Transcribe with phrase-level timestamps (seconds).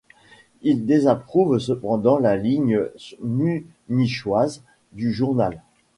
[0.63, 2.79] Il désapprouve cependant la ligne
[3.21, 5.61] munichoise du journal.